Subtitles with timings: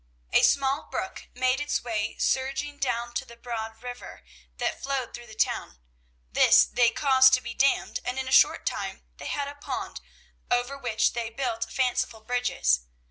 [0.33, 4.23] A small brook made its way surging down to the broad river
[4.57, 5.77] that flowed through the town;
[6.31, 10.01] this they caused to be dammed, and in a short time they had a pond,
[10.49, 12.79] over which they built fanciful bridges.